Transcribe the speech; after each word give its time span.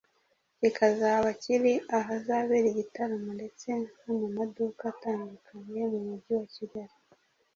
kikazaba 0.59 1.29
kiri 1.41 1.73
ahazabera 1.99 2.65
igitaramo 2.71 3.29
ndetse 3.39 3.67
no 4.01 4.11
mu 4.19 4.27
maduka 4.37 4.81
atandukanye 4.93 5.73
yo 5.81 5.87
mu 5.93 6.01
mujyi 6.07 6.31
wa 6.39 6.45
Kigali 6.55 6.95